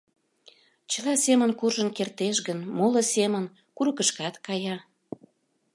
[0.91, 4.75] Чыла семын куржын кертеш гын, моло семын курыкышкат кая.